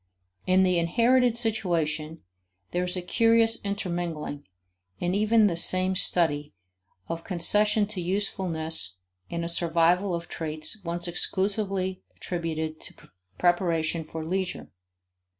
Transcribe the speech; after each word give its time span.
In 0.47 0.63
the 0.63 0.79
inherited 0.79 1.37
situation, 1.37 2.23
there 2.71 2.83
is 2.85 2.97
a 2.97 3.03
curious 3.03 3.61
intermingling, 3.63 4.47
in 4.97 5.13
even 5.13 5.45
the 5.45 5.55
same 5.55 5.95
study, 5.95 6.55
of 7.07 7.23
concession 7.23 7.85
to 7.89 8.01
usefulness 8.01 8.95
and 9.29 9.45
a 9.45 9.47
survival 9.47 10.15
of 10.15 10.27
traits 10.27 10.83
once 10.83 11.07
exclusively 11.07 12.01
attributed 12.15 12.81
to 12.81 12.95
preparation 13.37 14.03
for 14.03 14.23
leisure. 14.25 14.69